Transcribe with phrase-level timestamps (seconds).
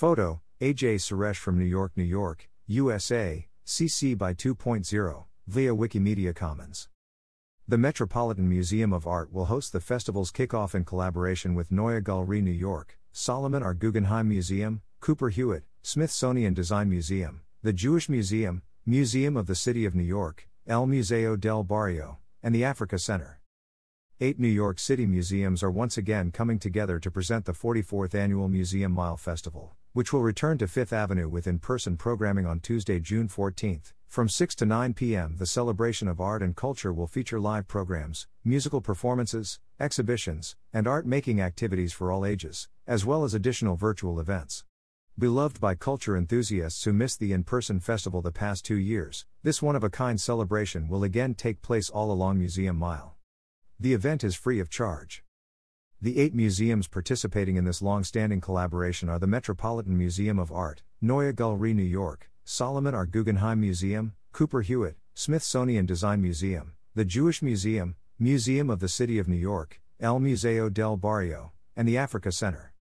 [0.00, 6.88] Photo AJ Suresh from New York, New York, USA, CC by 2.0, via Wikimedia Commons.
[7.68, 12.40] The Metropolitan Museum of Art will host the festival's kickoff in collaboration with Neue Galerie
[12.40, 13.74] New York, Solomon R.
[13.74, 19.94] Guggenheim Museum, Cooper Hewitt, Smithsonian Design Museum, the Jewish Museum, Museum of the City of
[19.94, 23.39] New York, El Museo del Barrio, and the Africa Center.
[24.22, 28.48] Eight New York City museums are once again coming together to present the 44th annual
[28.48, 33.00] Museum Mile Festival, which will return to Fifth Avenue with in person programming on Tuesday,
[33.00, 33.80] June 14.
[34.08, 38.28] From 6 to 9 p.m., the celebration of art and culture will feature live programs,
[38.44, 44.20] musical performances, exhibitions, and art making activities for all ages, as well as additional virtual
[44.20, 44.64] events.
[45.18, 49.62] Beloved by culture enthusiasts who missed the in person festival the past two years, this
[49.62, 53.16] one of a kind celebration will again take place all along Museum Mile.
[53.82, 55.24] The event is free of charge.
[56.02, 60.82] The eight museums participating in this long standing collaboration are the Metropolitan Museum of Art,
[61.00, 63.06] Neue Galerie New York, Solomon R.
[63.06, 69.28] Guggenheim Museum, Cooper Hewitt, Smithsonian Design Museum, the Jewish Museum, Museum of the City of
[69.28, 72.74] New York, El Museo del Barrio, and the Africa Center.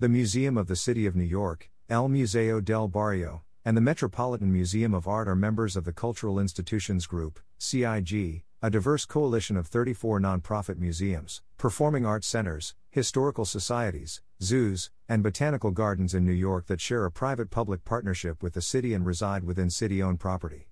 [0.00, 4.52] The Museum of the City of New York, El Museo del Barrio, and the Metropolitan
[4.52, 9.66] Museum of Art are members of the Cultural Institutions Group, CIG, a diverse coalition of
[9.66, 16.66] 34 nonprofit museums, performing arts centers, historical societies, zoos, and botanical gardens in New York
[16.66, 20.68] that share a private public partnership with the city and reside within city owned property.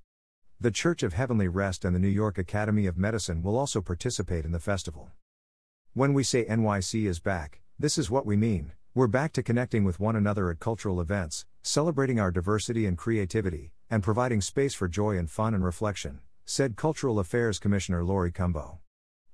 [0.60, 4.44] The Church of Heavenly Rest and the New York Academy of Medicine will also participate
[4.44, 5.10] in the festival.
[5.92, 8.70] When we say NYC is back, this is what we mean.
[8.94, 13.72] We're back to connecting with one another at cultural events, celebrating our diversity and creativity,
[13.90, 16.20] and providing space for joy and fun and reflection
[16.50, 18.80] said Cultural Affairs Commissioner Laurie Cumbo.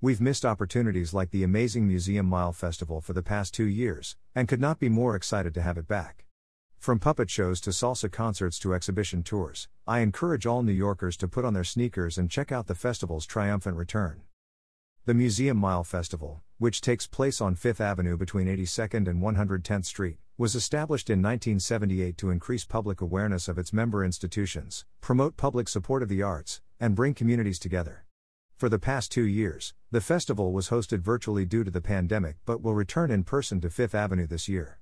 [0.02, 4.46] We've missed opportunities like the amazing Museum Mile Festival for the past two years, and
[4.46, 6.26] could not be more excited to have it back.
[6.76, 11.26] From puppet shows to salsa concerts to exhibition tours, I encourage all New Yorkers to
[11.26, 14.20] put on their sneakers and check out the festival's triumphant return.
[15.06, 20.18] The Museum Mile Festival, which takes place on Fifth Avenue between 82nd and 110th Street,
[20.36, 26.02] was established in 1978 to increase public awareness of its member institutions, promote public support
[26.02, 28.04] of the arts, and bring communities together.
[28.56, 32.62] For the past two years, the festival was hosted virtually due to the pandemic but
[32.62, 34.78] will return in person to Fifth Avenue this year.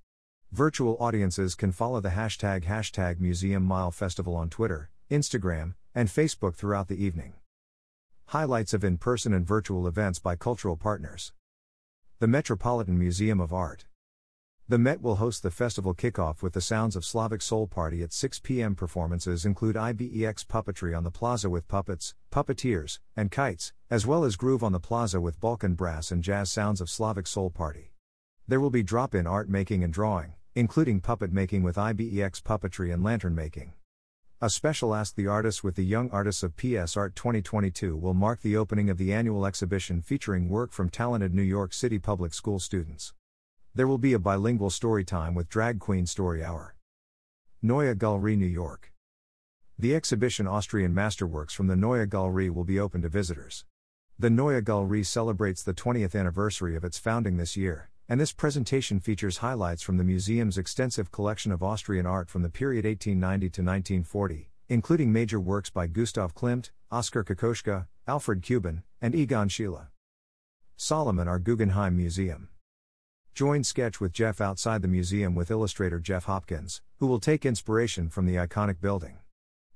[0.53, 6.55] Virtual audiences can follow the hashtag hashtag Museum Mile Festival on Twitter, Instagram, and Facebook
[6.55, 7.35] throughout the evening.
[8.27, 11.33] Highlights of in person and virtual events by cultural partners.
[12.21, 13.87] The Metropolitan Museum of Art.
[14.67, 18.15] The Met will host the festival kickoff with the Sounds of Slavic Soul Party at
[18.15, 18.75] 6 p.m.
[18.75, 24.37] Performances include IBEX puppetry on the plaza with puppets, puppeteers, and kites, as well as
[24.37, 27.93] Groove on the plaza with Balkan brass and jazz sounds of Slavic Soul Party.
[28.49, 32.91] There will be drop in art making and drawing, including puppet making with IBEX puppetry
[32.91, 33.75] and lantern making.
[34.41, 38.41] A special Ask the Artist with the Young Artists of PS Art 2022 will mark
[38.41, 42.59] the opening of the annual exhibition featuring work from talented New York City public school
[42.59, 43.13] students.
[43.77, 46.77] There will be a bilingual story time with Drag Queen Story Hour.
[47.61, 48.93] Neue Galerie, New York.
[49.77, 53.65] The exhibition Austrian Masterworks from the Neue Galerie will be open to visitors.
[54.17, 59.01] The Neue Galerie celebrates the 20th anniversary of its founding this year, and this presentation
[59.01, 63.61] features highlights from the museum's extensive collection of Austrian art from the period 1890 to
[63.61, 69.89] 1940, including major works by Gustav Klimt, Oskar Kokoschka, Alfred Kubin, and Egon Schiele.
[70.77, 71.41] Solomon R.
[71.41, 72.51] Guggenheim Museum.
[73.35, 78.09] Join Sketch with Jeff outside the museum with illustrator Jeff Hopkins, who will take inspiration
[78.09, 79.19] from the iconic building.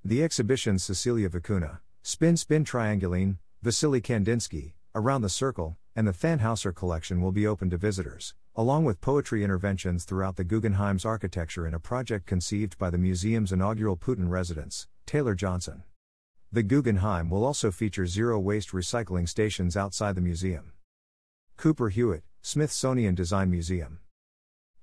[0.04, 6.72] The exhibitions Cecilia Vicuña, Spin Spin Triangulene, Vasily Kandinsky, Around the Circle, and the Thanhauser
[6.72, 11.74] collection will be open to visitors, along with poetry interventions throughout the Guggenheim's architecture in
[11.74, 15.82] a project conceived by the museum's inaugural poet in residence, Taylor Johnson.
[16.52, 20.74] The Guggenheim will also feature zero waste recycling stations outside the museum.
[21.56, 23.98] Cooper Hewitt, Smithsonian Design Museum.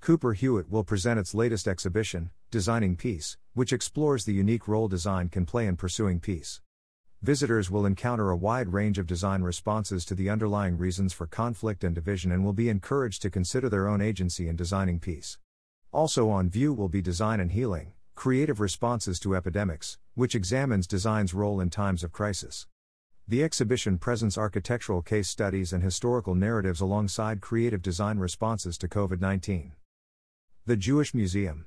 [0.01, 5.29] Cooper Hewitt will present its latest exhibition, Designing Peace, which explores the unique role design
[5.29, 6.61] can play in pursuing peace.
[7.23, 11.83] Visitors will encounter a wide range of design responses to the underlying reasons for conflict
[11.83, 15.39] and division and will be encouraged to consider their own agency in designing peace.
[15.91, 21.33] Also on view will be Design and Healing Creative Responses to Epidemics, which examines design's
[21.33, 22.67] role in times of crisis.
[23.27, 29.19] The exhibition presents architectural case studies and historical narratives alongside creative design responses to COVID
[29.19, 29.71] 19.
[30.67, 31.65] The Jewish Museum.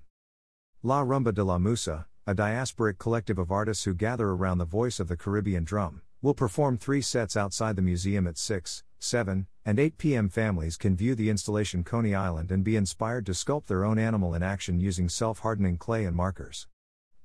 [0.84, 5.00] La Rumba de la Musa, a diasporic collective of artists who gather around the voice
[5.00, 9.81] of the Caribbean drum, will perform three sets outside the museum at 6, 7, and
[9.81, 10.28] 8 p.m.
[10.28, 14.32] Families can view the installation Coney Island and be inspired to sculpt their own animal
[14.32, 16.69] in action using self hardening clay and markers.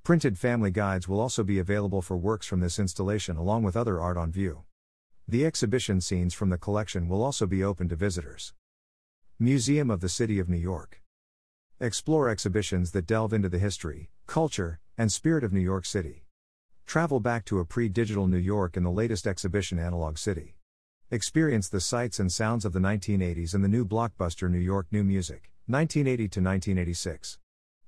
[0.04, 3.98] Printed family guides will also be available for works from this installation along with other
[4.02, 4.64] art on view.
[5.26, 8.52] The exhibition scenes from the collection will also be open to visitors.
[9.38, 11.00] Museum of the City of New York.
[11.80, 16.26] Explore exhibitions that delve into the history, culture, and spirit of New York City.
[16.84, 20.58] Travel back to a pre digital New York in the latest exhibition Analog City.
[21.10, 25.02] Experience the sights and sounds of the 1980s and the new blockbuster New York New
[25.02, 27.38] Music, 1980 to 1986.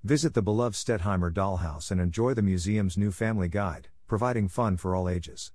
[0.06, 4.94] Visit the beloved Stettheimer Dollhouse and enjoy the museum's new family guide, providing fun for
[4.94, 5.50] all ages.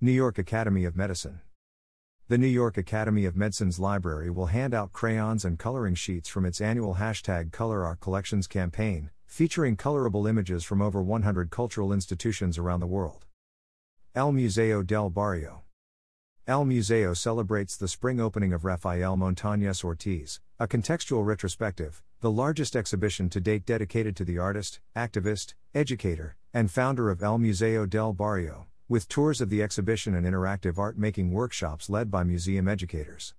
[0.00, 1.42] New York Academy of Medicine.
[2.28, 6.46] The New York Academy of Medicine's library will hand out crayons and coloring sheets from
[6.46, 12.56] its annual hashtag Color Our Collections campaign, featuring colorable images from over 100 cultural institutions
[12.56, 13.26] around the world.
[14.14, 15.64] El Museo del Barrio.
[16.48, 22.74] El Museo celebrates the spring opening of Rafael Montañez Ortiz, a contextual retrospective, the largest
[22.74, 28.14] exhibition to date dedicated to the artist, activist, educator, and founder of El Museo del
[28.14, 33.34] Barrio, with tours of the exhibition and interactive art making workshops led by museum educators.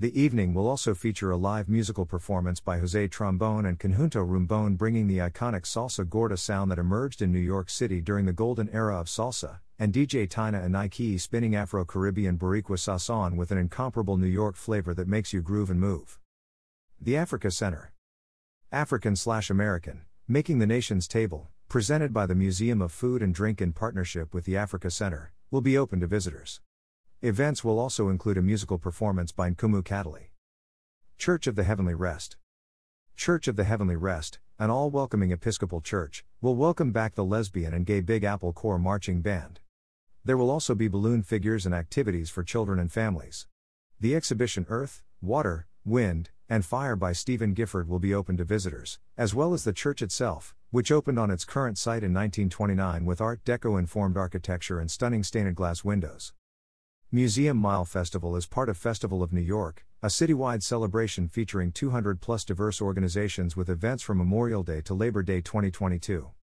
[0.00, 4.76] The evening will also feature a live musical performance by Jose Trombone and Conjunto Rumbone,
[4.78, 8.68] bringing the iconic salsa gorda sound that emerged in New York City during the golden
[8.68, 13.58] era of salsa, and DJ Tina and Nike spinning Afro Caribbean Boricua sazon with an
[13.58, 16.20] incomparable New York flavor that makes you groove and move.
[17.00, 17.92] The Africa Center.
[18.70, 23.60] African slash American, making the nation's table, presented by the Museum of Food and Drink
[23.60, 26.60] in partnership with the Africa Center, will be open to visitors.
[27.20, 30.28] Events will also include a musical performance by Nkumu Katali.
[31.16, 32.36] Church of the Heavenly Rest.
[33.16, 37.74] Church of the Heavenly Rest, an all welcoming Episcopal church, will welcome back the lesbian
[37.74, 39.58] and gay Big Apple Corps Marching Band.
[40.24, 43.48] There will also be balloon figures and activities for children and families.
[43.98, 49.00] The exhibition Earth, Water, Wind, and Fire by Stephen Gifford will be open to visitors,
[49.16, 53.20] as well as the church itself, which opened on its current site in 1929 with
[53.20, 56.32] Art Deco informed architecture and stunning stained glass windows.
[57.10, 62.20] Museum Mile Festival is part of Festival of New York, a citywide celebration featuring 200
[62.20, 66.28] plus diverse organizations with events from Memorial Day to Labor Day 2022.